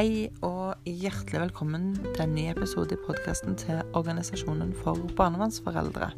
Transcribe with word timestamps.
Hei 0.00 0.32
og 0.40 0.80
hjertelig 0.88 1.42
velkommen 1.42 1.90
til 2.14 2.22
en 2.24 2.30
ny 2.32 2.46
episode 2.48 2.96
i 2.96 3.02
podkasten 3.04 3.52
til 3.60 3.84
Organisasjonen 3.98 4.70
for 4.72 4.96
barnevernsforeldre. 5.18 6.08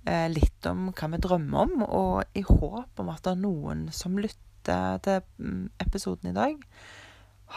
Eh, 0.07 0.29
litt 0.31 0.67
om 0.71 0.93
hva 0.93 1.09
vi 1.11 1.19
drømmer 1.25 1.65
om, 1.65 1.83
og 1.83 2.39
i 2.39 2.45
håp 2.47 3.03
om 3.03 3.11
at 3.11 3.25
det 3.27 3.33
er 3.35 3.41
noen 3.43 3.89
som 3.95 4.21
lytter 4.23 5.01
til 5.03 5.25
mm, 5.43 5.65
episoden 5.83 6.31
i 6.31 6.37
dag, 6.37 6.63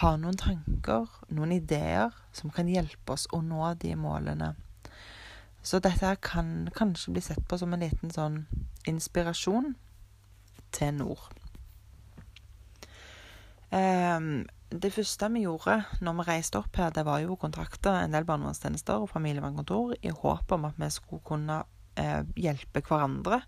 har 0.02 0.18
noen 0.18 0.40
tanker, 0.40 1.06
noen 1.30 1.54
ideer, 1.54 2.16
som 2.34 2.50
kan 2.54 2.70
hjelpe 2.72 3.14
oss 3.14 3.28
å 3.36 3.44
nå 3.46 3.74
de 3.84 3.92
målene. 4.00 4.54
Så 5.62 5.78
dette 5.84 6.16
kan 6.26 6.72
kanskje 6.74 7.14
bli 7.14 7.22
sett 7.22 7.44
på 7.46 7.60
som 7.62 7.76
en 7.76 7.84
liten 7.84 8.10
sånn 8.10 8.40
inspirasjon 8.90 9.76
til 10.74 10.98
nord. 10.98 11.28
Um, 13.70 14.48
det 14.72 14.94
første 14.96 15.28
vi 15.34 15.44
gjorde 15.44 15.82
når 16.04 16.18
vi 16.20 16.28
reiste 16.30 16.60
opp 16.62 16.78
her, 16.80 16.94
det 16.96 17.04
var 17.08 17.22
jo 17.24 17.36
å 17.36 17.42
kontakte 17.42 17.92
en 18.04 18.16
del 18.16 18.26
barnevernstjenester 18.28 19.04
og 19.04 19.12
familievernkontor 19.12 19.98
i 20.00 20.14
håp 20.16 20.52
om 20.56 20.68
at 20.70 20.80
vi 20.80 20.90
skulle 20.94 21.24
kunne 21.28 21.58
eh, 22.00 22.22
hjelpe 22.40 22.84
hverandre. 22.88 23.42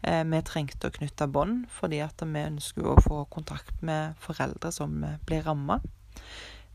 Eh, 0.00 0.22
vi 0.24 0.40
trengte 0.48 0.88
å 0.88 0.94
knytte 0.96 1.28
bånd 1.32 1.66
fordi 1.76 2.00
at 2.04 2.24
vi 2.24 2.46
ønsker 2.46 2.88
å 2.88 2.96
få 3.04 3.24
kontakt 3.32 3.84
med 3.84 4.16
foreldre 4.22 4.72
som 4.72 4.96
blir 5.26 5.44
ramma. 5.46 5.80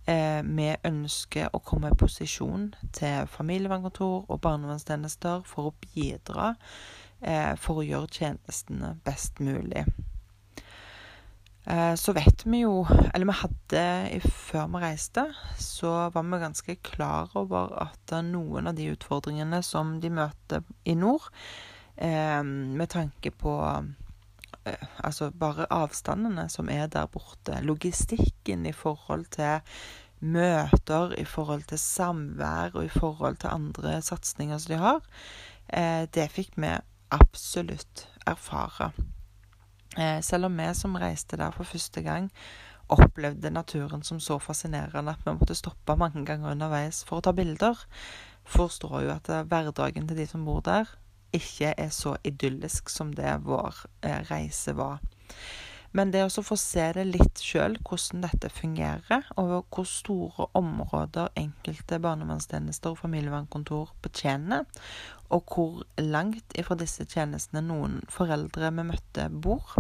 Eh, 0.07 0.39
vi 0.45 0.69
ønsker 0.87 1.49
å 1.51 1.59
komme 1.59 1.91
i 1.91 1.97
posisjon 1.99 2.69
til 2.95 3.27
familievernkontor 3.27 4.29
og 4.29 4.43
barnevernstjenester 4.45 5.41
for 5.49 5.71
å 5.71 5.75
bidra 5.89 6.53
eh, 7.19 7.55
for 7.59 7.81
å 7.81 7.87
gjøre 7.87 8.13
tjenestene 8.21 8.93
best 9.03 9.41
mulig. 9.43 9.83
Eh, 11.67 11.95
så 11.95 12.13
vet 12.15 12.45
vi 12.45 12.61
jo 12.61 12.85
Eller 13.13 13.27
vi 13.27 13.33
hadde 13.41 14.21
Før 14.23 14.69
vi 14.71 14.79
reiste, 14.85 15.25
så 15.59 16.09
var 16.13 16.23
vi 16.23 16.39
ganske 16.39 16.75
klar 16.79 17.33
over 17.35 17.73
at 17.83 18.13
noen 18.23 18.69
av 18.71 18.77
de 18.77 18.87
utfordringene 18.93 19.59
som 19.65 19.97
de 19.99 20.11
møter 20.13 20.63
i 20.87 20.95
nord, 20.95 21.27
eh, 21.97 22.39
med 22.43 22.87
tanke 22.93 23.33
på 23.35 23.55
eh, 23.67 24.85
Altså 25.03 25.27
bare 25.31 25.67
avstandene 25.73 26.47
som 26.49 26.71
er 26.71 26.87
der 26.87 27.09
borte, 27.11 27.59
logistikken 27.59 28.65
i 28.65 28.71
forhold 28.71 29.27
til 29.35 29.59
møter, 30.19 31.13
i 31.19 31.25
forhold 31.27 31.67
til 31.67 31.79
samvær 31.83 32.79
og 32.79 32.85
i 32.85 32.93
forhold 32.95 33.43
til 33.43 33.51
andre 33.51 33.99
satsinger 34.01 34.57
som 34.57 34.73
de 34.73 34.79
har, 34.81 35.03
det 36.15 36.25
fikk 36.33 36.55
vi 36.57 36.71
absolutt 37.13 38.07
erfare. 38.25 38.89
Eh, 39.95 40.19
selv 40.25 40.49
om 40.49 40.57
vi 40.59 40.67
som 40.75 40.97
reiste 40.99 41.39
der 41.39 41.53
for 41.55 41.67
første 41.67 42.03
gang, 42.05 42.31
opplevde 42.89 43.51
naturen 43.51 44.03
som 44.03 44.19
så 44.23 44.37
fascinerende 44.39 45.11
at 45.11 45.25
vi 45.25 45.35
måtte 45.35 45.55
stoppe 45.55 45.95
mange 45.99 46.23
ganger 46.25 46.53
underveis 46.53 47.03
for 47.07 47.19
å 47.19 47.25
ta 47.25 47.33
bilder, 47.35 47.79
forstår 48.47 49.01
jo 49.03 49.13
at 49.15 49.31
hverdagen 49.51 50.07
til 50.07 50.19
de 50.19 50.27
som 50.27 50.45
bor 50.47 50.61
der, 50.63 50.87
ikke 51.35 51.73
er 51.77 51.89
så 51.91 52.15
idyllisk 52.23 52.89
som 52.89 53.11
det 53.15 53.33
vår 53.43 53.83
eh, 54.01 54.21
reise 54.29 54.75
var. 54.77 55.01
Men 55.95 56.11
det 56.11 56.25
å 56.25 56.43
få 56.43 56.57
se 56.59 56.83
det 56.93 57.05
litt 57.07 57.41
sjøl, 57.41 57.77
hvordan 57.87 58.25
dette 58.25 58.51
fungerer, 58.53 59.29
og 59.39 59.65
hvor 59.73 59.87
store 59.87 60.49
områder 60.57 61.31
enkelte 61.39 61.99
barnevernstjenester 62.03 62.93
og 62.93 63.01
familievernkontor 63.01 63.93
betjener, 64.03 64.67
og 65.33 65.51
hvor 65.51 65.83
langt 65.99 66.55
ifra 66.59 66.77
disse 66.79 67.05
tjenestene 67.09 67.63
noen 67.65 67.99
foreldre 68.11 68.71
vi 68.75 68.85
møtte, 68.87 69.27
bor, 69.31 69.75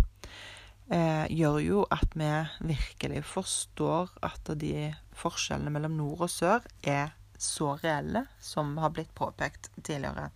eh, 0.91 1.25
gjør 1.31 1.59
jo 1.63 1.85
at 1.93 2.17
vi 2.19 2.31
virkelig 2.73 3.23
forstår 3.27 4.11
at 4.27 4.51
de 4.59 4.91
forskjellene 5.17 5.73
mellom 5.73 5.97
nord 5.99 6.27
og 6.27 6.33
sør 6.33 6.67
er 6.83 7.15
så 7.37 7.75
reelle 7.83 8.25
som 8.41 8.75
har 8.81 8.93
blitt 8.95 9.13
påpekt 9.15 9.69
tidligere. 9.83 10.31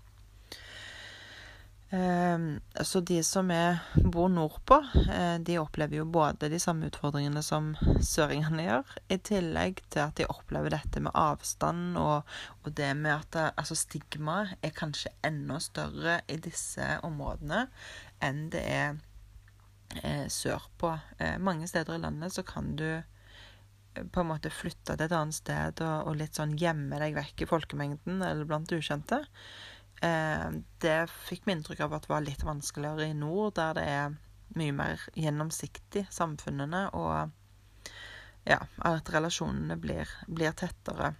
Ehm, 1.91 2.62
så 2.81 3.02
de 3.03 3.18
som 3.24 3.50
er, 3.52 3.81
bor 4.00 4.29
nordpå, 4.31 4.78
eh, 5.12 5.35
de 5.44 5.57
opplever 5.59 5.97
jo 6.00 6.06
både 6.07 6.47
de 6.52 6.59
samme 6.59 6.88
utfordringene 6.88 7.44
som 7.44 7.74
søringene 8.00 8.63
gjør, 8.63 8.94
i 9.12 9.18
tillegg 9.19 9.81
til 9.91 10.06
at 10.06 10.16
de 10.16 10.28
opplever 10.31 10.72
dette 10.72 11.03
med 11.03 11.12
avstand 11.19 12.00
og, 12.00 12.30
og 12.63 12.72
det 12.80 12.94
med 12.96 13.18
at 13.18 13.30
det, 13.35 13.46
altså 13.59 13.75
stigmaet 13.75 14.56
er 14.63 14.75
kanskje 14.78 15.12
enda 15.28 15.59
større 15.59 16.22
i 16.31 16.40
disse 16.40 16.88
områdene 17.03 17.66
enn 18.24 18.46
det 18.53 18.63
er 18.72 18.96
eh, 20.00 20.28
sørpå. 20.31 20.94
Eh, 21.19 21.35
mange 21.44 21.68
steder 21.68 21.97
i 21.97 22.06
landet 22.06 22.31
så 22.31 22.46
kan 22.47 22.72
du 22.80 22.88
eh, 22.88 24.06
på 24.07 24.24
en 24.24 24.31
måte 24.31 24.53
flytte 24.53 24.96
til 24.96 25.09
et 25.09 25.18
annet 25.18 25.35
sted 25.41 25.84
og, 25.84 26.07
og 26.07 26.18
litt 26.24 26.40
sånn 26.40 26.56
gjemme 26.56 27.03
deg 27.03 27.19
vekk 27.19 27.44
i 27.44 27.51
folkemengden 27.51 28.24
eller 28.24 28.47
blant 28.47 28.72
ukjente. 28.72 29.25
Eh, 30.01 30.47
det 30.81 31.00
fikk 31.28 31.45
vi 31.45 31.56
inntrykk 31.56 31.85
av 31.85 31.97
at 31.97 32.07
det 32.07 32.13
var 32.13 32.25
litt 32.25 32.45
vanskeligere 32.45 33.12
i 33.12 33.17
nord, 33.17 33.56
der 33.59 33.78
det 33.78 33.88
er 33.88 34.16
mye 34.57 34.75
mer 34.75 35.03
gjennomsiktig, 35.16 36.07
samfunnene, 36.12 36.88
og 36.97 37.29
ja, 38.50 38.57
at 38.88 39.12
relasjonene 39.13 39.77
blir, 39.80 40.09
blir 40.27 40.56
tettere. 40.57 41.13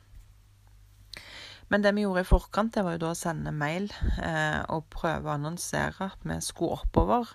Men 1.72 1.86
det 1.86 1.94
vi 1.96 2.04
gjorde 2.04 2.26
i 2.26 2.28
forkant, 2.28 2.74
det 2.76 2.84
var 2.84 2.98
jo 2.98 3.04
da 3.06 3.12
å 3.14 3.18
sende 3.18 3.54
mail 3.56 3.86
eh, 4.20 4.60
og 4.74 4.90
prøve 4.92 5.30
å 5.30 5.36
annonsere 5.38 6.10
at 6.10 6.26
vi 6.28 6.36
skulle 6.44 6.82
oppover. 6.82 7.30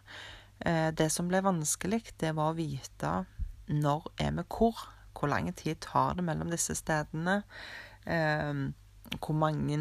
Eh, 0.61 0.91
det 0.93 1.09
som 1.15 1.31
ble 1.31 1.41
vanskelig, 1.47 2.03
det 2.21 2.35
var 2.37 2.53
å 2.53 2.59
vite 2.59 3.13
når 3.73 4.11
er 4.21 4.35
vi 4.37 4.45
hvor. 4.53 4.83
Hvor 5.17 5.33
lang 5.33 5.49
tid 5.57 5.81
tar 5.81 6.19
det 6.19 6.27
mellom 6.27 6.53
disse 6.53 6.77
stedene? 6.77 7.39
Eh, 8.05 8.53
hvor 9.21 9.37
mange 9.39 9.79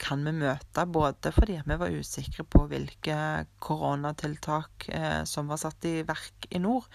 kan 0.00 0.22
vi 0.24 0.32
møte? 0.34 0.86
Både 0.88 1.32
fordi 1.34 1.58
vi 1.66 1.76
var 1.80 1.92
usikre 1.92 2.46
på 2.48 2.64
hvilke 2.70 3.18
koronatiltak 3.62 4.88
eh, 4.94 5.22
som 5.28 5.50
var 5.50 5.60
satt 5.60 5.84
i 5.88 6.00
verk 6.08 6.48
i 6.50 6.62
nord. 6.62 6.88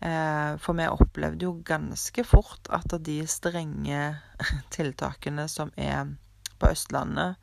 Eh, 0.00 0.54
for 0.62 0.78
vi 0.78 0.88
opplevde 0.88 1.44
jo 1.44 1.58
ganske 1.66 2.24
fort 2.24 2.70
at 2.72 2.94
de 3.04 3.20
strenge 3.28 4.00
tiltakene 4.74 5.46
som 5.52 5.72
er 5.76 6.14
på 6.60 6.72
Østlandet, 6.72 7.36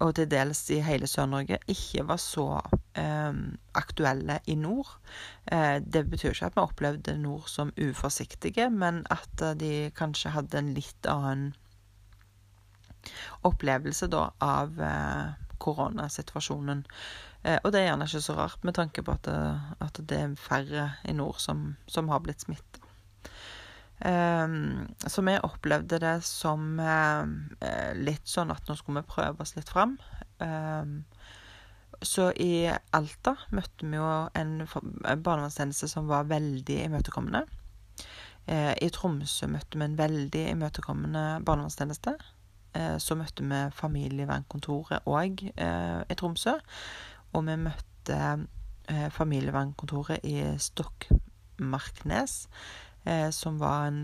og 0.00 0.14
til 0.16 0.28
dels 0.32 0.62
i 0.72 0.78
hele 0.80 1.08
Sør-Norge, 1.08 1.58
ikke 1.68 2.06
var 2.08 2.20
så 2.20 2.46
eh, 2.96 3.40
aktuelle 3.76 4.38
i 4.48 4.56
nord. 4.56 4.94
Eh, 5.44 5.80
det 5.84 6.06
betyr 6.08 6.32
ikke 6.32 6.52
at 6.52 6.56
vi 6.56 6.64
opplevde 6.64 7.16
nord 7.20 7.48
som 7.52 7.72
uforsiktige, 7.76 8.70
men 8.72 9.02
at 9.12 9.44
de 9.60 9.90
kanskje 9.96 10.32
hadde 10.36 10.60
en 10.60 10.72
litt 10.76 11.08
annen 11.08 11.50
opplevelse 13.46 14.08
da 14.12 14.26
av 14.44 14.80
eh, 14.84 15.32
koronasituasjonen. 15.62 16.84
Eh, 17.42 17.58
og 17.62 17.72
det 17.72 17.82
er 17.82 17.90
gjerne 17.90 18.08
ikke 18.08 18.22
så 18.24 18.36
rart 18.38 18.66
med 18.66 18.76
tanke 18.78 19.04
på 19.06 19.14
at 19.16 19.26
det, 19.28 19.40
at 19.86 20.00
det 20.12 20.20
er 20.20 20.36
færre 20.40 20.86
i 21.08 21.16
nord 21.16 21.40
som, 21.42 21.74
som 21.86 22.12
har 22.12 22.22
blitt 22.24 22.46
smitta. 22.46 22.86
Så 24.00 25.20
vi 25.26 25.32
opplevde 25.44 25.98
det 26.00 26.14
som 26.24 26.78
litt 28.00 28.30
sånn 28.32 28.48
at 28.54 28.64
nå 28.64 28.76
skulle 28.78 29.02
vi 29.02 29.10
prøve 29.12 29.44
oss 29.44 29.52
litt 29.58 29.68
fram. 29.68 29.98
Så 32.00 32.30
i 32.32 32.64
Alta 32.96 33.34
møtte 33.52 33.84
vi 33.84 34.00
jo 34.00 34.06
en 34.32 34.54
barnevernstjeneste 34.64 35.90
som 35.92 36.08
var 36.08 36.30
veldig 36.32 36.78
imøtekommende. 36.86 37.44
Eh, 38.50 38.72
I 38.80 38.88
Tromsø 38.94 39.48
møtte 39.50 39.78
vi 39.78 39.84
en 39.84 39.98
veldig 39.98 40.44
imøtekommende 40.54 41.24
barnevernstjeneste. 41.46 42.16
Eh, 42.74 42.96
så 43.02 43.16
møtte 43.18 43.44
vi 43.46 43.60
familievernkontoret 43.74 45.06
òg 45.10 45.42
eh, 45.50 46.02
i 46.06 46.18
Tromsø. 46.18 46.56
Og 47.34 47.46
vi 47.46 47.56
møtte 47.58 48.20
eh, 48.90 49.08
familievernkontoret 49.14 50.24
i 50.26 50.38
Stokmarknes, 50.58 52.44
som 53.32 53.54
var 53.56 53.86
en 53.88 54.02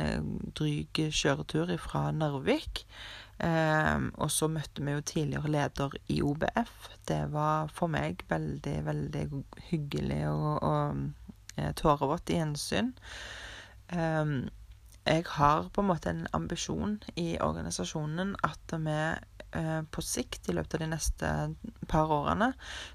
dryg 0.56 0.96
kjøretur 1.12 1.68
fra 1.76 2.06
Narvik. 2.16 2.80
Og 3.44 4.30
så 4.32 4.48
møtte 4.48 4.80
vi 4.80 4.94
jo 4.94 5.02
tidligere 5.04 5.50
leder 5.52 5.96
i 6.08 6.16
OBF. 6.24 6.72
Det 7.04 7.18
var 7.34 7.68
for 7.76 7.92
meg 7.92 8.24
veldig, 8.30 8.76
veldig 8.86 9.26
hyggelig 9.68 10.22
og, 10.30 10.64
og 10.64 11.68
tårevått 11.76 12.32
gjensyn. 12.32 12.94
Um, 13.92 14.48
jeg 15.06 15.24
har 15.36 15.70
på 15.72 15.82
en 15.82 15.90
måte 15.90 16.10
en 16.10 16.26
ambisjon 16.36 16.98
i 17.16 17.36
organisasjonen 17.40 18.34
at 18.46 18.74
vi 18.82 18.98
Eh, 19.56 19.82
på 19.82 20.02
sikt, 20.02 20.48
i 20.48 20.52
løpet 20.52 20.74
av 20.74 20.82
de 20.82 20.86
neste 20.90 21.28
par 21.88 22.10
årene, 22.12 22.50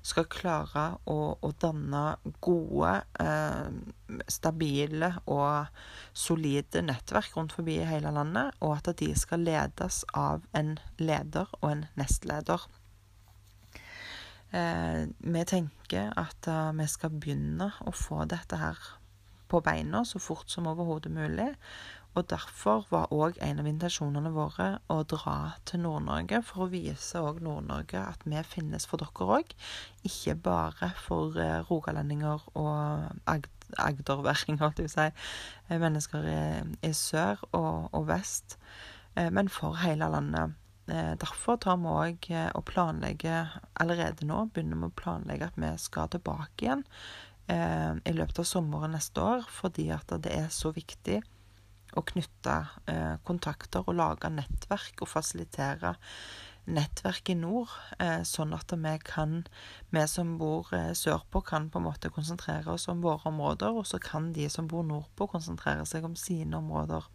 skal 0.06 0.28
klare 0.30 0.84
å, 1.10 1.16
å 1.42 1.50
danne 1.64 2.02
gode, 2.44 2.92
eh, 3.24 4.20
stabile 4.30 5.14
og 5.32 5.72
solide 6.14 6.84
nettverk 6.86 7.38
rundt 7.38 7.56
forbi 7.58 7.80
i 7.80 7.88
hele 7.88 8.12
landet, 8.14 8.54
og 8.62 8.76
at 8.78 8.92
de 9.00 9.10
skal 9.18 9.48
ledes 9.48 10.04
av 10.14 10.46
en 10.58 10.76
leder 11.00 11.50
og 11.62 11.70
en 11.72 11.86
nestleder. 11.98 12.68
Eh, 14.52 15.08
vi 15.08 15.46
tenker 15.48 16.12
at 16.20 16.52
uh, 16.52 16.74
vi 16.76 16.86
skal 16.92 17.14
begynne 17.16 17.72
å 17.88 17.94
få 17.96 18.26
dette 18.28 18.60
her 18.60 18.78
på 19.52 19.62
beina 19.66 20.06
så 20.08 20.22
fort 20.24 20.50
som 20.52 20.70
overhodet 20.72 21.12
mulig. 21.14 21.52
Og 22.12 22.28
derfor 22.28 22.84
var 22.92 23.12
òg 23.16 23.38
en 23.40 23.62
av 23.62 23.68
intensjonene 23.70 24.34
våre 24.36 24.68
å 24.92 24.98
dra 25.08 25.36
til 25.68 25.80
Nord-Norge 25.86 26.42
for 26.44 26.66
å 26.66 26.72
vise 26.74 27.22
òg 27.24 27.40
Nord-Norge 27.46 28.02
at 28.04 28.26
vi 28.28 28.42
finnes 28.44 28.88
for 28.90 29.00
dere 29.00 29.28
òg. 29.40 29.54
Ikke 30.08 30.36
bare 30.36 30.92
for 31.00 31.40
eh, 31.40 31.62
rogalendinger 31.70 32.44
og 32.60 33.32
ag 33.32 33.48
agderværinger, 33.80 34.60
holdt 34.60 34.82
jeg 34.82 34.90
på 34.90 34.92
å 34.92 34.96
si. 34.98 35.28
Eh, 35.70 35.80
mennesker 35.80 36.28
i, 36.28 36.42
i 36.90 36.92
sør 36.92 37.40
og, 37.54 37.88
og, 37.94 38.04
vest. 38.12 38.58
Eh, 39.16 39.32
men 39.32 39.48
for 39.48 39.80
hele 39.80 40.12
landet. 40.12 40.58
Derfor 40.92 41.56
tar 41.62 41.78
vi 41.80 41.88
òg 41.88 42.26
og 42.58 42.64
planlegger 42.68 43.54
allerede 43.80 44.26
nå, 44.28 44.42
begynner 44.52 44.82
vi 44.82 44.90
å 44.90 44.96
planlegge 44.98 45.48
at 45.48 45.60
vi 45.62 45.70
skal 45.80 46.10
tilbake 46.12 46.66
igjen 46.66 46.82
i 47.50 48.12
løpet 48.14 48.38
av 48.40 48.46
sommeren 48.48 48.94
neste 48.96 49.20
år, 49.20 49.42
fordi 49.52 49.90
at 49.92 50.14
det 50.24 50.32
er 50.32 50.46
så 50.54 50.70
viktig 50.72 51.18
å 51.98 52.04
knytte 52.08 52.56
eh, 52.90 53.18
kontakter 53.28 53.84
og 53.86 53.98
lage 54.00 54.32
nettverk 54.32 55.04
og 55.04 55.12
fasilitere 55.12 55.96
nettverk 56.72 57.32
i 57.34 57.36
nord, 57.36 57.72
eh, 58.00 58.22
sånn 58.28 58.54
at 58.56 58.72
vi 58.72 58.94
kan, 59.04 59.42
vi 59.90 60.04
som 60.08 60.36
bor 60.40 60.70
eh, 60.78 60.92
sørpå, 60.98 61.42
kan 61.48 61.70
på 61.74 61.82
en 61.82 61.88
måte 61.90 62.12
konsentrere 62.14 62.76
oss 62.76 62.88
om 62.92 63.02
våre 63.04 63.32
områder, 63.32 63.74
og 63.82 63.88
så 63.90 64.00
kan 64.02 64.32
de 64.36 64.48
som 64.50 64.70
bor 64.72 64.86
nordpå, 64.88 65.28
konsentrere 65.34 65.88
seg 65.90 66.06
om 66.08 66.16
sine 66.16 66.62
områder. 66.62 67.10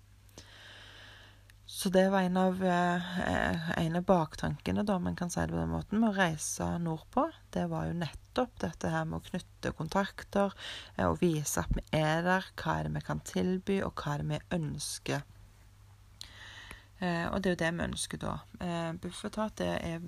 Så 1.66 1.88
det 1.88 2.10
var 2.10 2.20
en 2.22 2.36
av, 2.36 2.64
eh, 2.64 3.70
en 3.78 3.96
av 3.96 4.02
baktankene, 4.02 4.82
da, 4.86 4.98
man 4.98 5.16
kan 5.16 5.30
si 5.30 5.40
det 5.40 5.48
på 5.48 5.58
den 5.58 5.72
måten, 5.74 5.98
med 5.98 6.12
å 6.12 6.14
reise 6.16 6.68
nordpå. 6.78 7.24
Det 7.50 7.64
var 7.66 7.88
jo 7.88 7.96
nettopp 7.98 8.60
dette 8.62 8.90
her 8.92 9.04
med 9.04 9.18
å 9.18 9.26
knytte 9.26 9.72
kontakter 9.74 10.54
eh, 10.94 11.08
og 11.08 11.18
vise 11.24 11.64
at 11.64 11.74
vi 11.74 11.82
er 11.98 12.22
der. 12.22 12.46
Hva 12.54 12.76
er 12.78 12.86
det 12.86 12.94
vi 12.94 13.02
kan 13.08 13.22
tilby, 13.26 13.80
og 13.82 13.98
hva 13.98 14.14
er 14.14 14.22
det 14.22 14.28
vi 14.30 14.60
ønsker. 14.60 15.26
Eh, 17.00 17.26
og 17.32 17.42
det 17.42 17.50
er 17.50 17.56
jo 17.56 17.62
det 17.64 17.74
vi 17.74 17.86
ønsker 17.90 18.22
da. 18.22 18.36
Bufetat 19.02 19.66
er, 19.66 20.00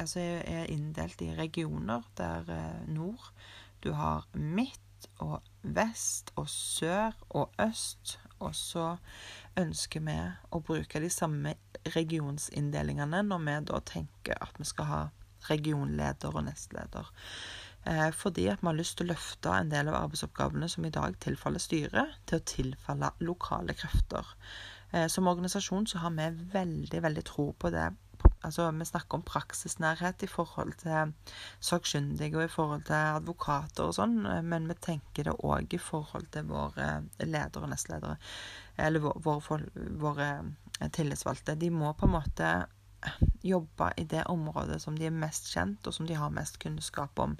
altså 0.00 0.24
er, 0.24 0.64
inndelt 0.72 1.20
i 1.20 1.34
regioner 1.36 2.08
der 2.16 2.48
nord 2.88 3.28
Du 3.84 3.92
har 3.92 4.24
midt 4.32 4.80
og 5.20 5.42
vest 5.60 6.32
og 6.40 6.48
sør 6.48 7.12
og 7.28 7.52
øst. 7.60 8.18
Og 8.42 8.54
så 8.58 8.94
ønsker 9.60 10.02
vi 10.06 10.16
å 10.50 10.62
bruke 10.64 11.02
de 11.02 11.10
samme 11.12 11.54
regionsinndelingene 11.94 13.22
når 13.26 13.44
vi 13.44 13.58
da 13.70 13.80
tenker 13.86 14.40
at 14.42 14.58
vi 14.58 14.66
skal 14.68 14.90
ha 14.90 15.02
regionleder 15.50 16.34
og 16.34 16.46
nestleder. 16.46 17.10
Eh, 17.84 18.10
fordi 18.16 18.46
at 18.48 18.62
vi 18.62 18.70
har 18.70 18.78
lyst 18.78 18.96
til 18.98 19.06
å 19.06 19.12
løfte 19.12 19.52
en 19.52 19.72
del 19.72 19.90
av 19.92 19.98
arbeidsoppgavene 20.06 20.68
som 20.72 20.86
i 20.88 20.92
dag 20.94 21.18
tilfaller 21.20 21.60
styret, 21.60 22.16
til 22.24 22.40
å 22.40 22.46
tilfalle 22.48 23.12
lokale 23.20 23.76
krefter. 23.76 24.30
Eh, 24.92 25.06
som 25.12 25.28
organisasjon 25.28 25.86
så 25.90 26.00
har 26.04 26.14
vi 26.16 26.30
veldig, 26.54 27.02
veldig 27.04 27.26
tro 27.28 27.50
på 27.58 27.70
det 27.74 27.90
Altså, 28.44 28.68
vi 28.76 28.86
snakker 28.88 29.18
om 29.18 29.24
praksisnærhet 29.26 30.22
i 30.26 30.30
forhold 30.30 30.74
til 30.82 31.14
sakkyndige 31.64 32.36
og 32.36 32.44
i 32.44 32.52
forhold 32.52 32.84
til 32.88 33.16
advokater 33.18 33.88
og 33.88 33.96
sånn, 33.96 34.20
men 34.44 34.68
vi 34.70 34.76
tenker 34.84 35.30
det 35.30 35.36
òg 35.40 35.74
i 35.74 35.80
forhold 35.80 36.28
til 36.34 36.48
våre 36.50 36.88
ledere 37.24 37.64
og 37.64 37.72
nestledere. 37.72 38.18
Eller 38.76 39.02
våre, 39.02 39.60
våre 40.00 40.30
tillitsvalgte. 40.92 41.56
De 41.58 41.70
må 41.72 41.92
på 41.96 42.08
en 42.08 42.16
måte 42.18 42.54
jobbe 43.44 43.90
i 44.00 44.04
det 44.08 44.24
området 44.30 44.80
som 44.82 44.96
de 44.98 45.08
er 45.08 45.14
mest 45.14 45.50
kjent, 45.52 45.84
og 45.86 45.94
som 45.94 46.08
de 46.08 46.16
har 46.18 46.32
mest 46.34 46.58
kunnskap 46.62 47.18
om. 47.20 47.36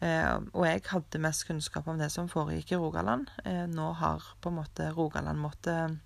Eh, 0.00 0.36
og 0.56 0.64
jeg 0.66 0.82
hadde 0.88 1.22
mest 1.22 1.46
kunnskap 1.48 1.88
om 1.88 2.00
det 2.00 2.10
som 2.12 2.30
foregikk 2.30 2.74
i 2.74 2.80
Rogaland. 2.80 3.30
Eh, 3.44 3.66
nå 3.68 3.92
har 4.00 4.24
på 4.40 4.50
en 4.50 4.60
måte 4.62 4.90
Rogaland 4.96 5.40
måttet 5.40 5.98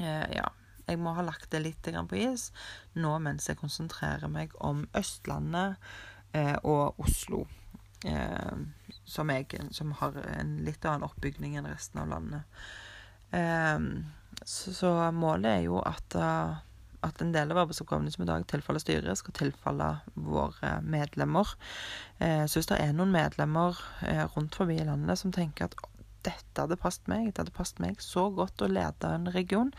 eh, 0.00 0.26
ja, 0.34 0.48
jeg 0.86 1.00
må 1.02 1.14
ha 1.16 1.24
lagt 1.26 1.50
det 1.50 1.62
litt 1.64 1.88
på 2.10 2.18
is 2.18 2.50
nå 2.94 3.16
mens 3.22 3.48
jeg 3.48 3.58
konsentrerer 3.58 4.30
meg 4.30 4.54
om 4.62 4.84
Østlandet 4.94 5.80
eh, 6.32 6.56
og 6.62 6.98
Oslo. 7.02 7.46
Eh, 8.06 8.58
som, 9.04 9.30
jeg, 9.30 9.48
som, 9.74 9.92
har 9.98 10.14
en 10.36 10.58
litt 10.66 10.84
annen 10.84 11.06
oppbygning 11.08 11.56
enn 11.56 11.66
resten 11.66 12.04
av 12.04 12.12
landet. 12.12 12.62
Eh, 13.34 13.80
så, 14.44 14.72
så, 14.76 14.92
målet 15.16 15.50
er 15.50 15.66
jo 15.66 15.80
at, 15.80 16.14
uh, 16.14 16.58
at 17.06 17.22
en 17.22 17.32
del 17.34 17.52
av 17.52 17.64
arbeidsoppgavene 17.64 18.12
som 18.12 18.24
i 18.24 18.28
dag 18.28 18.46
tilfaller 18.50 18.82
styret, 18.82 19.18
skal 19.18 19.36
tilfalle 19.36 19.90
våre 20.14 20.76
medlemmer. 20.84 21.54
Eh, 22.18 22.44
så 22.46 22.60
hvis 22.60 22.68
det 22.70 22.80
er 22.82 22.92
noen 22.96 23.14
medlemmer 23.14 23.78
eh, 24.06 24.24
rundt 24.36 24.58
forbi 24.58 24.76
i 24.80 24.86
landet 24.86 25.20
som 25.20 25.32
tenker 25.34 25.70
at 25.70 25.78
dette 26.26 26.60
hadde 26.62 26.78
passet 26.80 27.08
meg, 27.10 27.30
det 27.30 27.44
hadde 27.44 27.56
passet 27.56 27.80
meg 27.82 28.02
så 28.02 28.28
godt 28.34 28.64
å 28.64 28.70
lede 28.70 29.12
en 29.14 29.30
region, 29.34 29.72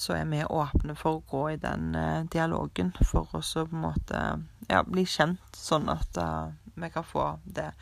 så 0.00 0.14
er 0.18 0.28
vi 0.30 0.44
åpne 0.44 0.94
for 0.98 1.18
å 1.18 1.24
gå 1.28 1.42
i 1.54 1.60
den 1.60 1.92
uh, 1.96 2.24
dialogen 2.30 2.92
for 3.02 3.28
å 3.36 3.42
på 3.42 3.66
en 3.66 3.84
måte 3.84 4.22
ja, 4.68 4.82
bli 4.86 5.04
kjent, 5.08 5.56
sånn 5.56 5.88
at 5.92 6.20
uh, 6.20 6.50
vi 6.78 6.90
kan 6.94 7.04
få 7.04 7.26
det. 7.44 7.72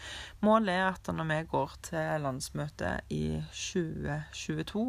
Målet 0.40 0.73
er 0.75 0.87
at 0.88 1.11
når 1.12 1.28
vi 1.30 1.40
går 1.50 1.75
til 1.90 2.23
landsmøtet 2.25 3.12
i 3.12 3.40
2022, 3.50 4.87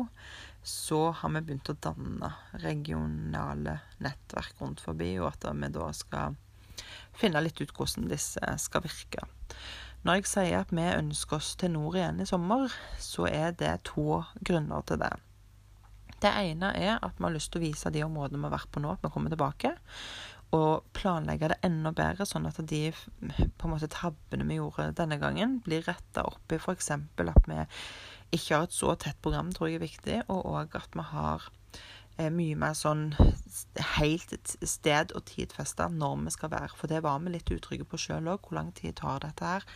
så 0.67 1.01
har 1.19 1.33
vi 1.35 1.43
begynt 1.43 1.71
å 1.71 1.79
danne 1.83 2.31
regionale 2.63 3.79
nettverk 4.03 4.61
rundt 4.61 4.83
forbi, 4.83 5.13
og 5.19 5.31
at 5.33 5.49
vi 5.55 5.71
da 5.75 5.91
skal 5.95 6.37
finne 7.17 7.41
litt 7.43 7.59
ut 7.61 7.73
hvordan 7.75 8.09
disse 8.11 8.55
skal 8.61 8.85
virke. 8.85 9.27
Når 10.05 10.19
jeg 10.19 10.29
sier 10.29 10.59
at 10.61 10.73
vi 10.75 10.83
ønsker 10.87 11.39
oss 11.39 11.55
til 11.59 11.73
nord 11.73 11.97
igjen 11.97 12.21
i 12.21 12.27
sommer, 12.29 12.71
så 13.01 13.25
er 13.27 13.55
det 13.57 13.73
to 13.89 14.21
grunner 14.45 14.85
til 14.87 15.01
det. 15.01 15.15
Det 16.23 16.31
ene 16.33 16.71
er 16.73 16.97
at 16.97 17.19
vi 17.19 17.27
har 17.27 17.35
lyst 17.35 17.51
til 17.53 17.61
å 17.61 17.67
vise 17.67 17.91
de 17.93 18.01
områdene 18.05 18.41
vi 18.41 18.49
har 18.49 18.57
vært 18.57 18.71
på 18.73 18.81
nå, 18.81 18.95
at 18.95 19.03
vi 19.05 19.11
kommer 19.13 19.33
tilbake. 19.33 19.75
Og 20.55 20.85
planlegge 20.95 21.51
det 21.51 21.59
enda 21.67 21.91
bedre, 21.95 22.25
sånn 22.25 22.47
at 22.47 22.59
de 22.69 22.85
på 22.95 23.67
en 23.67 23.73
måte 23.73 23.89
tabbene 23.91 24.47
vi 24.47 24.59
gjorde 24.61 24.93
denne 24.95 25.19
gangen, 25.19 25.57
blir 25.65 25.83
retta 25.85 26.23
opp 26.29 26.55
i 26.55 26.59
f.eks. 26.61 26.91
at 26.95 27.49
vi 27.51 27.59
ikke 28.37 28.55
har 28.55 28.67
et 28.67 28.75
så 28.75 28.95
tett 28.99 29.19
program, 29.23 29.51
tror 29.51 29.69
jeg 29.69 29.79
er 29.79 29.85
viktig, 29.85 30.17
og 30.31 30.47
òg 30.55 30.79
at 30.79 30.95
vi 30.95 31.05
har 31.11 31.49
eh, 32.17 32.31
mye 32.31 32.57
mer 32.59 32.75
sånn 32.79 33.09
helt 33.97 34.55
sted 34.63 35.13
og 35.15 35.27
tidfesta 35.27 35.89
når 35.91 36.25
vi 36.25 36.35
skal 36.35 36.53
være. 36.55 36.73
For 36.79 36.91
det 36.91 37.03
var 37.05 37.19
vi 37.23 37.35
litt 37.35 37.51
utrygge 37.51 37.87
på 37.87 37.99
sjøl 38.07 38.31
òg. 38.31 38.47
Hvor 38.47 38.59
lang 38.59 38.73
tid 38.75 38.97
tar 38.99 39.23
dette 39.23 39.53
her? 39.53 39.67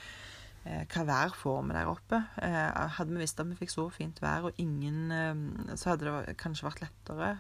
Eh, 0.65 0.84
hva 0.91 1.03
vær 1.08 1.36
får 1.38 1.60
vi 1.68 1.75
der 1.75 1.89
oppe. 1.91 2.20
Eh, 2.41 2.88
hadde 2.98 3.13
vi 3.13 3.22
visst 3.22 3.39
at 3.41 3.50
vi 3.50 3.58
fikk 3.60 3.74
så 3.74 3.88
fint 3.94 4.22
vær 4.24 4.48
og 4.50 4.62
ingen 4.62 5.12
eh, 5.15 5.75
Så 5.80 5.91
hadde 5.91 6.12
det 6.12 6.38
kanskje 6.41 6.68
vært 6.68 6.84
lettere. 6.86 7.32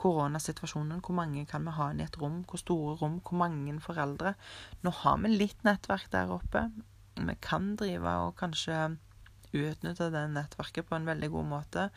Koronasituasjonen, 0.00 1.02
hvor 1.04 1.16
mange 1.16 1.46
kan 1.50 1.66
vi 1.66 1.76
ha 1.76 1.90
inn 1.90 2.02
i 2.02 2.06
et 2.06 2.18
rom? 2.20 2.42
Hvor 2.48 2.62
store 2.62 2.96
rom? 3.02 3.20
Hvor 3.24 3.40
mange 3.42 3.76
foreldre? 3.84 4.34
Nå 4.84 4.94
har 5.02 5.20
vi 5.24 5.34
litt 5.34 5.64
nettverk 5.66 6.10
der 6.12 6.32
oppe. 6.34 6.68
Vi 7.20 7.36
kan 7.44 7.74
drive 7.80 8.16
og 8.26 8.36
kanskje 8.40 8.96
utnytte 9.50 10.10
det 10.14 10.28
nettverket 10.30 10.86
på 10.86 10.94
en 10.96 11.08
veldig 11.08 11.30
god 11.32 11.46
måte 11.50 11.88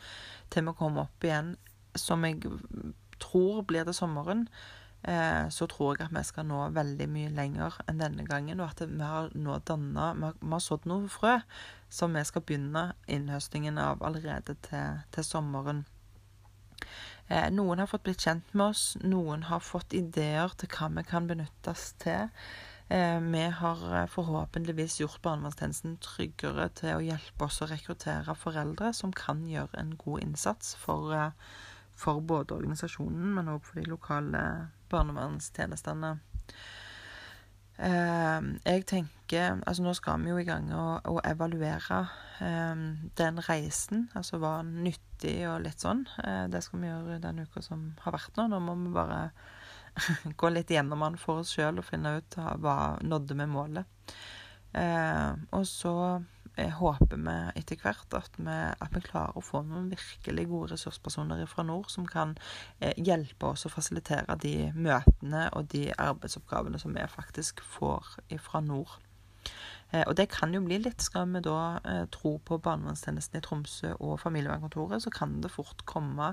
til 0.50 0.66
vi 0.66 0.74
kommer 0.74 1.06
opp 1.06 1.26
igjen, 1.26 1.54
som 1.94 2.24
jeg 2.26 2.42
tror 3.22 3.62
blir 3.68 3.86
til 3.86 3.96
sommeren. 3.96 4.48
Eh, 5.04 5.48
så 5.52 5.66
tror 5.68 5.98
jeg 5.98 6.06
at 6.06 6.14
vi 6.16 6.22
skal 6.24 6.46
nå 6.48 6.62
veldig 6.72 7.06
mye 7.12 7.32
lenger 7.36 7.76
enn 7.88 7.98
denne 8.00 8.24
gangen. 8.24 8.60
Og 8.60 8.70
at 8.72 8.84
vi 8.88 9.04
har 9.04 9.32
nå 9.36 9.58
danna 9.68 10.12
Vi 10.16 10.52
har, 10.52 10.62
sådd 10.64 10.86
noe 10.88 11.10
frø 11.12 11.36
som 11.92 12.16
vi 12.16 12.22
skal 12.24 12.42
begynne 12.42 12.92
innhøstingen 13.06 13.78
av 13.78 14.02
allerede 14.02 14.56
til, 14.64 15.02
til 15.12 15.26
sommeren. 15.26 15.84
Eh, 17.28 17.50
noen 17.52 17.82
har 17.82 17.90
fått 17.90 18.06
blitt 18.08 18.24
kjent 18.24 18.54
med 18.54 18.72
oss. 18.72 18.86
Noen 19.04 19.44
har 19.50 19.60
fått 19.60 19.92
ideer 19.92 20.56
til 20.56 20.72
hva 20.72 20.88
vi 20.96 21.04
kan 21.10 21.28
benyttes 21.28 21.92
til. 22.00 22.32
Eh, 22.88 23.20
vi 23.20 23.44
har 23.60 24.08
forhåpentligvis 24.12 25.02
gjort 25.02 25.20
barnevernstjenesten 25.24 26.00
tryggere 26.04 26.70
til 26.80 26.96
å 26.96 27.04
hjelpe 27.04 27.44
oss 27.44 27.60
å 27.60 27.68
rekruttere 27.68 28.36
foreldre 28.40 28.92
som 28.96 29.12
kan 29.12 29.44
gjøre 29.48 29.80
en 29.80 29.94
god 30.00 30.24
innsats 30.24 30.74
for, 30.80 31.12
for 31.98 32.20
både 32.20 32.56
organisasjonen, 32.56 33.34
men 33.36 33.52
òg 33.52 33.62
for 33.66 33.80
de 33.80 33.88
lokale 33.90 34.42
barnevernstjenestene. 34.92 36.16
Ehm, 37.82 38.60
jeg 38.62 38.84
tenker 38.86 39.58
Altså, 39.66 39.82
nå 39.82 39.92
skal 39.98 40.20
vi 40.22 40.30
jo 40.30 40.38
i 40.38 40.46
gang 40.46 40.68
å, 40.70 41.00
å 41.10 41.18
evaluere 41.26 42.04
ehm, 42.44 43.10
den 43.18 43.40
reisen. 43.48 44.08
Altså 44.14 44.38
hva 44.38 44.60
nyttig 44.62 45.40
og 45.50 45.64
litt 45.64 45.82
sånn. 45.82 46.04
Eh, 46.22 46.44
det 46.52 46.62
skal 46.62 46.82
vi 46.82 46.90
gjøre 46.90 47.18
den 47.22 47.42
uka 47.42 47.62
som 47.64 47.88
har 48.04 48.14
vært 48.14 48.38
nå. 48.38 48.46
Nå 48.52 48.60
må 48.62 48.76
vi 48.84 48.94
bare 48.94 49.20
gå 50.40 50.52
litt 50.52 50.70
gjennom 50.70 51.02
den 51.06 51.18
for 51.18 51.42
oss 51.42 51.54
sjøl 51.56 51.80
og 51.80 51.88
finne 51.88 52.18
ut 52.20 52.38
hva 52.38 52.76
nådde 53.02 53.38
vi 53.40 53.48
målet. 53.50 54.14
Ehm, 54.78 55.48
og 55.56 55.66
så 55.66 55.96
jeg 56.56 56.74
håper 56.78 57.18
vi 57.18 57.36
etter 57.58 57.80
hvert 57.82 58.14
at 58.14 58.36
vi, 58.38 58.54
at 58.54 58.94
vi, 58.94 59.02
klarer 59.04 59.34
å 59.36 59.42
få 59.42 59.64
noen 59.66 59.88
virkelig 59.90 60.46
gode 60.50 60.74
ressurspersoner 60.74 61.42
fra 61.50 61.64
nord 61.66 61.90
som 61.90 62.06
kan 62.06 62.36
eh, 62.80 62.94
hjelpe 62.96 63.50
oss 63.54 63.66
å 63.66 63.72
fasilitere 63.72 64.38
de 64.42 64.70
møtene 64.74 65.48
og 65.56 65.66
de 65.74 65.88
arbeidsoppgavene 65.92 66.78
som 66.78 66.94
vi 66.94 67.06
faktisk 67.10 67.64
får 67.74 68.16
fra 68.44 68.62
nord. 68.64 69.00
Eh, 69.90 70.02
og 70.06 70.14
det 70.18 70.28
kan 70.32 70.54
jo 70.54 70.62
bli 70.64 70.78
litt 70.82 71.02
Skal 71.04 71.28
vi 71.34 71.42
da 71.44 71.78
eh, 71.84 72.04
tro 72.14 72.36
på 72.38 72.58
barnevernstjenesten 72.64 73.38
i 73.38 73.42
Tromsø 73.44 73.92
og 73.98 74.16
familievernkontoret, 74.22 75.04
så 75.04 75.12
kan 75.14 75.36
det 75.44 75.52
fort 75.52 75.84
komme 75.88 76.32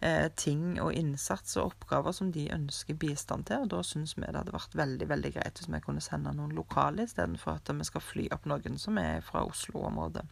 eh, 0.00 0.26
ting 0.36 0.80
og 0.82 0.94
innsats 0.96 1.56
og 1.60 1.72
oppgaver 1.72 2.16
som 2.16 2.32
de 2.34 2.48
ønsker 2.54 2.98
bistand 2.98 3.48
til. 3.50 3.66
Og 3.66 3.72
da 3.74 3.82
syns 3.86 4.16
vi 4.16 4.24
det 4.24 4.34
hadde 4.34 4.56
vært 4.56 4.76
veldig 4.78 5.10
veldig 5.12 5.32
greit 5.38 5.60
hvis 5.60 5.70
vi 5.72 5.82
kunne 5.84 6.04
sende 6.04 6.34
noen 6.36 6.56
lokale 6.56 7.06
istedenfor 7.06 7.60
at 7.60 7.72
vi 7.72 7.88
skal 7.88 8.04
fly 8.04 8.28
opp 8.34 8.48
noen 8.50 8.78
som 8.80 8.98
er 9.02 9.22
fra 9.24 9.44
Oslo-området. 9.46 10.24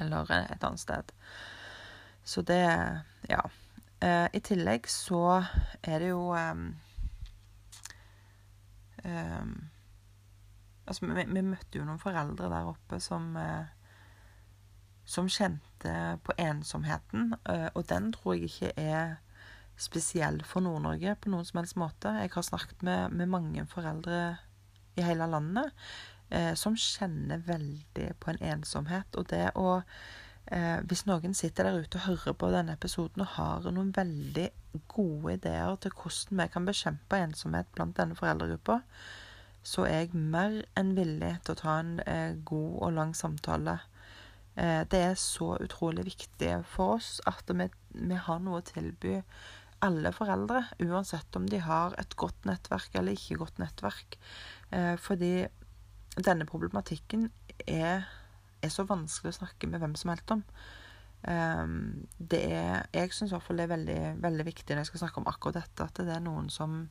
Eller 0.00 0.30
et 0.40 0.64
annet 0.64 0.80
sted. 0.80 1.16
Så 2.24 2.42
det 2.42 2.64
Ja. 3.28 3.42
Eh, 4.00 4.28
I 4.32 4.40
tillegg 4.40 4.86
så 4.88 5.44
er 5.84 5.98
det 6.00 6.08
jo 6.08 6.32
um, 6.32 6.62
um, 9.04 9.70
Altså, 10.90 11.06
vi, 11.06 11.24
vi, 11.30 11.42
møtte 11.46 11.78
jo 11.78 11.86
noen 11.86 12.02
foreldre 12.02 12.50
der 12.50 12.68
oppe 12.72 12.98
som 13.02 13.30
eh, 13.38 13.68
som 15.10 15.28
kjente 15.28 15.94
på 16.22 16.34
ensomheten. 16.38 17.34
Eh, 17.48 17.68
og 17.74 17.88
den 17.90 18.12
tror 18.14 18.36
jeg 18.36 18.50
ikke 18.50 18.72
er 18.78 19.18
spesiell 19.80 20.42
for 20.46 20.62
Nord-Norge 20.64 21.16
på 21.18 21.32
noen 21.32 21.46
som 21.48 21.60
helst 21.60 21.78
måte. 21.80 22.12
Jeg 22.20 22.32
har 22.34 22.46
snakket 22.46 22.84
med, 22.86 23.16
med 23.16 23.32
mange 23.32 23.66
foreldre 23.66 24.20
i 24.98 25.04
hele 25.06 25.26
landet 25.30 25.72
eh, 26.30 26.52
som 26.54 26.76
kjenner 26.78 27.42
veldig 27.46 28.10
på 28.20 28.32
en 28.32 28.42
ensomhet. 28.54 29.18
Og 29.18 29.26
det 29.32 29.48
å 29.58 29.80
eh, 29.80 30.78
Hvis 30.86 31.06
noen 31.08 31.34
sitter 31.34 31.66
der 31.66 31.80
ute 31.80 31.98
og 31.98 32.06
hører 32.06 32.36
på 32.36 32.52
denne 32.54 32.76
episoden 32.78 33.24
og 33.24 33.34
har 33.38 33.70
noen 33.70 33.90
veldig 33.96 34.50
gode 34.90 35.34
ideer 35.40 35.74
til 35.82 35.96
hvordan 35.96 36.44
vi 36.44 36.48
kan 36.54 36.68
bekjempe 36.68 37.24
ensomhet 37.24 37.72
blant 37.74 37.96
denne 37.98 38.18
foreldregruppa, 38.18 38.80
så 39.62 39.84
er 39.84 40.04
jeg 40.04 40.16
mer 40.16 40.60
enn 40.78 40.94
villig 40.96 41.34
til 41.44 41.54
å 41.54 41.60
ta 41.60 41.78
en 41.82 41.96
eh, 42.08 42.36
god 42.48 42.76
og 42.80 42.92
lang 42.96 43.14
samtale. 43.16 43.76
Eh, 44.56 44.82
det 44.90 45.00
er 45.04 45.16
så 45.20 45.54
utrolig 45.60 46.06
viktig 46.08 46.52
for 46.68 46.96
oss 46.98 47.18
at 47.28 47.50
vi, 47.52 47.68
vi, 47.94 48.16
har 48.16 48.40
noe 48.42 48.60
å 48.60 48.66
tilby 48.66 49.20
alle 49.84 50.12
foreldre, 50.12 50.64
uansett 50.84 51.36
om 51.38 51.46
de 51.48 51.60
har 51.64 51.94
et 52.00 52.16
godt 52.20 52.48
nettverk 52.48 52.98
eller 53.00 53.16
ikke 53.16 53.40
godt 53.40 53.60
nettverk. 53.62 54.18
Eh, 54.76 54.96
fordi 55.00 55.46
denne 56.20 56.48
problematikken 56.48 57.30
er, 57.66 58.08
er, 58.60 58.72
så 58.72 58.84
vanskelig 58.88 59.32
å 59.32 59.40
snakke 59.42 59.70
med 59.70 59.80
hvem 59.80 59.96
som 59.96 60.12
helst 60.12 60.34
om. 60.36 60.44
Eh, 61.28 61.66
det 62.18 62.42
er, 62.48 62.88
jeg 62.96 63.12
syns 63.12 63.30
i 63.30 63.36
hvert 63.36 63.48
fall 63.48 63.60
det 63.60 63.68
er 63.68 63.74
veldig, 63.76 64.00
veldig 64.24 64.48
viktig 64.48 64.74
når 64.74 64.84
jeg 64.84 64.92
skal 64.92 65.04
snakke 65.06 65.22
om 65.22 65.30
akkurat 65.30 65.62
dette, 65.62 65.86
at 65.86 66.02
det 66.04 66.16
er 66.16 66.24
noen 66.24 66.48
som 66.52 66.82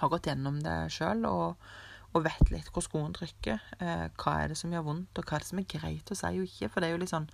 har 0.00 0.12
gått 0.12 0.28
gjennom 0.30 0.60
det 0.64 0.76
sjøl 0.94 1.24
og, 1.28 1.64
og, 2.10 2.22
vet 2.26 2.52
litt 2.52 2.70
hvor 2.74 2.84
skoen 2.84 3.14
trykker. 3.16 3.60
Eh, 3.78 4.06
hva 4.20 4.36
er 4.40 4.52
det 4.52 4.58
som 4.60 4.72
gjør 4.72 4.86
vondt, 4.88 5.18
og 5.18 5.26
hva 5.26 5.38
er 5.38 5.44
det 5.44 5.50
som 5.50 5.62
er 5.62 5.68
greit 5.70 6.12
å 6.12 6.18
si 6.18 6.32
og 6.32 6.48
ikke. 6.48 6.70
For 6.70 6.80
det 6.80 6.90
er 6.90 6.96
jo 6.96 7.02
litt 7.02 7.12
sånn 7.12 7.28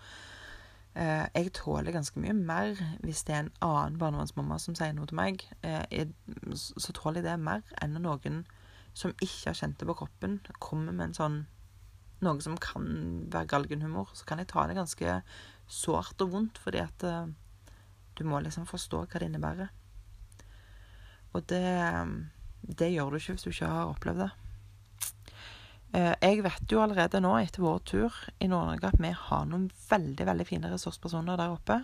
eh, 0.98 1.24
Jeg 1.36 1.54
tåler 1.58 1.94
ganske 1.94 2.22
mye 2.22 2.36
mer 2.36 2.76
hvis 3.04 3.24
det 3.28 3.36
er 3.36 3.44
en 3.46 3.56
annen 3.64 3.98
barnevernsmamma 4.02 4.60
som 4.62 4.78
sier 4.78 4.94
noe 4.96 5.08
til 5.10 5.20
meg. 5.20 5.46
Eh, 5.62 5.82
jeg, 5.94 6.12
så 6.54 6.94
tåler 6.96 7.22
jeg 7.22 7.30
det 7.30 7.40
mer 7.42 7.66
enn 7.80 7.96
når 7.96 8.06
noen 8.08 8.46
som 8.96 9.12
ikke 9.20 9.50
har 9.50 9.58
kjent 9.58 9.76
det 9.80 9.88
på 9.90 9.98
kroppen, 9.98 10.40
kommer 10.62 10.94
med 10.94 11.10
en 11.10 11.18
sånn 11.18 11.42
noe 12.24 12.40
som 12.40 12.56
kan 12.56 12.86
være 13.32 13.50
galgenhumor, 13.50 14.08
så 14.16 14.24
kan 14.28 14.40
jeg 14.40 14.48
ta 14.48 14.64
det 14.68 14.78
ganske 14.78 15.18
sårt 15.68 16.22
og 16.24 16.30
vondt, 16.32 16.60
fordi 16.62 16.80
at 16.80 17.04
eh, 17.04 17.26
du 18.16 18.24
må 18.24 18.40
liksom 18.40 18.64
forstå 18.68 19.02
hva 19.04 19.20
det 19.20 19.28
innebærer. 19.28 19.72
Og 21.36 21.44
det 21.50 21.66
det 22.66 22.90
gjør 22.92 23.12
du 23.12 23.20
ikke 23.20 23.36
hvis 23.36 23.46
du 23.46 23.52
ikke 23.52 23.70
har 23.70 23.92
opplevd 23.92 24.26
det. 24.26 24.32
Eh, 25.96 26.14
jeg 26.20 26.42
vet 26.44 26.72
jo 26.72 26.82
allerede 26.82 27.20
nå, 27.22 27.32
etter 27.40 27.64
vår 27.64 27.78
tur 27.88 28.16
i 28.42 28.48
Nord-Norge, 28.50 28.90
at 28.90 29.00
vi 29.00 29.12
har 29.16 29.46
noen 29.48 29.68
veldig 29.88 30.26
veldig 30.28 30.46
fine 30.48 30.72
ressurspersoner 30.72 31.38
der 31.40 31.54
oppe. 31.54 31.78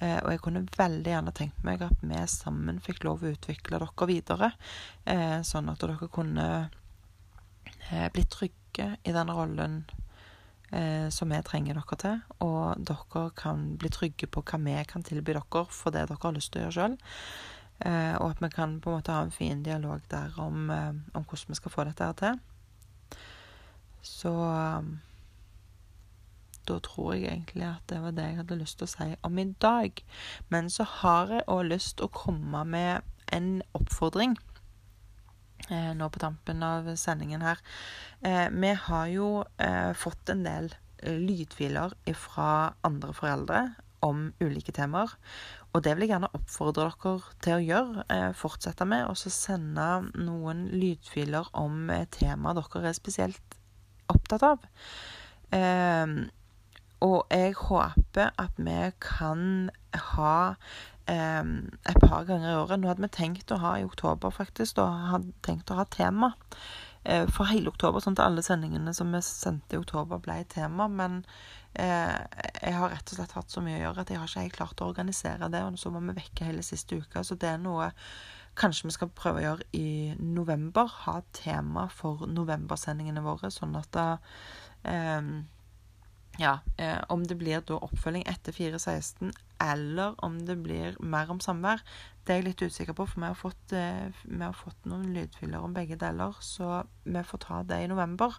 Eh, 0.00 0.16
og 0.22 0.32
jeg 0.32 0.42
kunne 0.42 0.64
veldig 0.76 1.12
gjerne 1.12 1.34
tenkt 1.36 1.64
meg 1.66 1.84
at 1.84 2.02
vi 2.02 2.22
sammen 2.32 2.80
fikk 2.82 3.04
lov 3.04 3.22
å 3.22 3.34
utvikle 3.34 3.78
dere 3.82 4.08
videre. 4.10 4.52
Eh, 5.04 5.40
sånn 5.46 5.70
at 5.72 5.82
dere 5.84 6.10
kunne 6.10 6.50
bli 7.90 8.22
trygge 8.30 8.84
i 9.02 9.10
den 9.10 9.32
rollen 9.34 9.80
som 11.10 11.32
vi 11.32 11.38
trenger 11.42 11.74
dere 11.74 11.96
til. 11.98 12.20
Og 12.46 12.84
dere 12.86 13.22
kan 13.34 13.64
bli 13.80 13.90
trygge 13.90 14.28
på 14.30 14.44
hva 14.46 14.60
vi 14.62 14.76
kan 14.86 15.02
tilby 15.02 15.34
dere 15.34 15.64
for 15.74 15.90
det 15.90 16.04
dere 16.06 16.22
har 16.22 16.36
lyst 16.36 16.52
til 16.54 16.62
å 16.62 16.68
gjøre 16.68 16.76
sjøl. 16.76 16.94
Eh, 17.80 18.14
og 18.20 18.30
at 18.30 18.42
vi 18.44 18.50
kan 18.52 18.80
på 18.80 18.90
en 18.90 18.98
måte 18.98 19.12
ha 19.12 19.22
en 19.24 19.34
fin 19.34 19.62
dialog 19.62 20.00
der 20.10 20.34
om, 20.38 20.70
eh, 20.70 20.94
om 21.14 21.24
hvordan 21.24 21.48
vi 21.48 21.60
skal 21.60 21.72
få 21.72 21.84
dette 21.84 22.04
her 22.04 22.12
til. 22.12 22.40
Så 24.02 24.30
um, 24.32 25.00
da 26.68 26.78
tror 26.78 27.14
jeg 27.14 27.32
egentlig 27.32 27.66
at 27.66 27.88
det 27.88 28.02
var 28.02 28.14
det 28.16 28.26
jeg 28.28 28.38
hadde 28.40 28.60
lyst 28.60 28.78
til 28.78 28.88
å 28.88 28.92
si 28.92 29.08
om 29.26 29.40
i 29.40 29.46
dag. 29.62 30.04
Men 30.48 30.70
så 30.70 30.86
har 31.00 31.34
jeg 31.34 31.48
òg 31.48 31.66
lyst 31.68 31.96
til 31.98 32.08
å 32.08 32.14
komme 32.14 32.64
med 32.64 33.02
en 33.34 33.50
oppfordring 33.76 34.36
eh, 35.68 35.92
nå 35.96 36.08
på 36.12 36.22
tampen 36.22 36.64
av 36.66 36.88
sendingen 37.00 37.44
her. 37.44 37.60
Eh, 38.22 38.48
vi 38.50 38.72
har 38.86 39.12
jo 39.12 39.30
eh, 39.58 39.92
fått 39.98 40.32
en 40.32 40.44
del 40.46 40.72
eh, 41.02 41.18
lydfiler 41.18 41.96
fra 42.16 42.50
andre 42.86 43.14
foreldre 43.16 43.62
om 44.06 44.30
ulike 44.40 44.72
temaer. 44.72 45.12
Og 45.70 45.84
det 45.84 45.94
vil 45.94 46.06
jeg 46.06 46.14
gjerne 46.14 46.32
oppfordre 46.34 46.88
dere 46.90 47.12
til 47.44 47.54
å 47.54 47.62
gjøre. 47.62 48.04
Eh, 48.10 48.28
fortsette 48.34 48.86
med 48.88 49.06
og 49.06 49.18
sende 49.20 49.86
noen 50.18 50.66
lydfiler 50.74 51.50
om 51.58 51.90
et 51.94 52.10
temaer 52.16 52.58
dere 52.58 52.90
er 52.90 52.98
spesielt 52.98 53.58
opptatt 54.10 54.46
av. 54.48 54.66
Eh, 55.54 56.16
og 57.06 57.32
jeg 57.32 57.54
håper 57.56 58.34
at 58.38 58.58
vi 58.58 58.80
kan 59.00 59.70
ha 60.14 60.34
eh, 61.06 61.44
et 61.46 62.02
par 62.02 62.26
ganger 62.28 62.50
i 62.50 62.58
året 62.58 62.82
Nå 62.82 62.90
hadde 62.90 63.06
vi 63.06 63.14
tenkt 63.14 63.54
å 63.54 63.62
ha 63.62 63.76
i 63.78 63.86
oktober, 63.86 64.34
faktisk, 64.34 64.82
og 64.82 65.06
hadde 65.14 65.32
tenkt 65.46 65.70
å 65.70 65.78
ha 65.78 65.86
tema 65.86 66.34
eh, 67.04 67.30
for 67.30 67.46
hele 67.48 67.70
oktober, 67.70 68.02
sånn 68.02 68.18
at 68.18 68.26
alle 68.26 68.42
sendingene 68.44 68.94
som 68.96 69.14
vi 69.14 69.22
sendte 69.24 69.78
i 69.78 69.80
oktober, 69.80 70.18
ble 70.26 70.42
tema. 70.50 70.90
Men 70.90 71.22
Eh, 71.22 71.59
jeg 71.74 72.74
har 72.74 72.90
rett 72.90 73.12
og 73.12 73.16
slett 73.16 73.36
hatt 73.36 73.52
så 73.52 73.62
mye 73.62 73.78
å 73.78 73.82
gjøre 73.84 74.02
at 74.02 74.10
jeg 74.10 74.18
har 74.18 74.28
ikke 74.28 74.42
helt 74.42 74.56
klart 74.56 74.82
å 74.82 74.88
organisere 74.90 75.48
det. 75.52 75.62
Og 75.64 75.78
så 75.78 75.92
må 75.94 76.02
vi 76.08 76.16
vekke 76.18 76.48
hele 76.48 76.64
siste 76.66 76.98
uka, 76.98 77.22
så 77.24 77.38
det 77.38 77.52
er 77.52 77.62
noe 77.62 77.92
kanskje 78.58 78.88
vi 78.88 78.96
skal 78.96 79.12
prøve 79.14 79.40
å 79.40 79.44
gjøre 79.44 79.68
i 79.78 80.16
november. 80.18 80.90
Ha 81.06 81.20
tema 81.36 81.86
for 81.94 82.26
novembersendingene 82.28 83.22
våre, 83.24 83.52
sånn 83.54 83.78
at 83.78 83.88
da 83.94 84.06
eh, 84.88 85.30
ja, 86.40 86.58
eh, 86.76 86.98
om 87.08 87.24
det 87.26 87.36
blir 87.40 87.62
da 87.66 87.78
oppfølging 87.84 88.26
etter 88.30 88.54
4.16, 88.56 89.32
eller 89.60 90.14
om 90.24 90.38
det 90.46 90.56
blir 90.62 90.98
mer 91.02 91.30
om 91.32 91.40
samvær, 91.42 91.82
det 92.24 92.34
er 92.34 92.40
jeg 92.40 92.46
litt 92.46 92.62
usikker 92.64 92.96
på. 92.96 93.06
For 93.08 93.22
vi 93.22 93.28
har 93.28 93.38
fått, 93.38 93.74
eh, 93.76 94.22
vi 94.24 94.42
har 94.42 94.56
fått 94.56 94.86
noen 94.88 95.10
lydfyller 95.14 95.64
om 95.64 95.74
begge 95.76 95.98
deler, 96.00 96.36
så 96.40 96.84
vi 97.04 97.24
får 97.26 97.44
ta 97.46 97.62
det 97.66 97.82
i 97.84 97.90
november. 97.90 98.38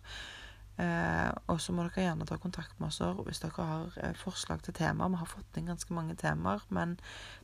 Eh, 0.82 1.30
og 1.52 1.60
så 1.62 1.74
må 1.76 1.84
dere 1.86 2.08
gjerne 2.08 2.26
ta 2.26 2.38
kontakt 2.42 2.80
med 2.80 2.90
oss 2.90 3.02
hvis 3.28 3.42
dere 3.44 3.66
har 3.68 3.98
eh, 4.02 4.16
forslag 4.18 4.64
til 4.66 4.76
temaer. 4.78 5.12
Vi 5.14 5.20
har 5.22 5.30
fått 5.30 5.60
inn 5.60 5.70
ganske 5.70 5.94
mange 5.94 6.16
temaer, 6.18 6.64
men 6.74 6.96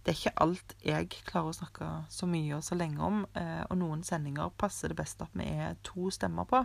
det 0.06 0.13
er 0.13 0.17
ikke 0.17 0.46
alt 0.46 0.74
jeg 0.86 1.12
klarer 1.27 1.51
å 1.51 1.58
snakke 1.58 1.89
så 2.13 2.29
mye 2.29 2.58
og 2.58 2.65
så 2.65 2.77
lenge 2.79 3.03
om. 3.03 3.25
Eh, 3.38 3.62
og 3.67 3.77
noen 3.82 4.06
sendinger 4.08 4.53
passer 4.58 4.94
det 4.94 5.00
best 5.01 5.22
at 5.25 5.38
vi 5.38 5.50
er 5.67 5.77
to 5.86 6.10
stemmer 6.13 6.50
på. 6.50 6.63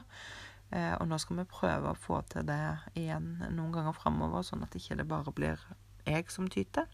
Eh, 0.73 0.95
og 0.97 1.09
nå 1.11 1.19
skal 1.21 1.43
vi 1.43 1.51
prøve 1.53 1.93
å 1.93 1.99
få 1.99 2.23
til 2.33 2.47
det 2.49 2.63
igjen 2.97 3.35
noen 3.51 3.75
ganger 3.75 3.99
framover, 3.99 4.47
sånn 4.47 4.65
at 4.65 4.79
ikke 4.79 4.97
det 5.03 5.09
bare 5.11 5.37
blir 5.37 5.69
jeg 6.07 6.33
som 6.33 6.49
tyter. 6.49 6.89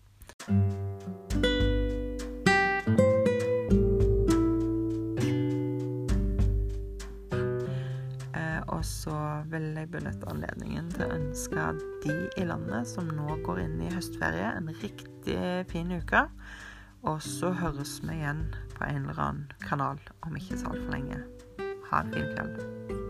Så 9.09 9.43
vil 9.49 9.71
jeg 9.77 9.89
benytte 9.93 10.29
anledningen 10.29 10.91
til 10.93 11.07
å 11.07 11.15
ønske 11.17 11.69
de 12.05 12.17
i 12.37 12.45
landet 12.49 12.89
som 12.91 13.09
nå 13.09 13.39
går 13.47 13.63
inn 13.65 13.81
i 13.81 13.93
høstferie, 13.95 14.51
en 14.53 14.69
riktig 14.83 15.39
fin 15.73 15.95
uke. 15.97 16.27
Og 17.09 17.23
så 17.25 17.55
høres 17.57 17.99
vi 18.05 18.19
igjen 18.19 18.45
på 18.77 18.85
en 18.85 19.07
eller 19.07 19.25
annen 19.31 19.53
kanal 19.65 20.03
om 20.27 20.37
ikke 20.37 20.61
så 20.61 20.75
altfor 20.75 20.97
lenge. 20.99 21.23
Ha 21.89 22.05
en 22.05 22.13
fin 22.13 22.33
kveld. 22.35 23.08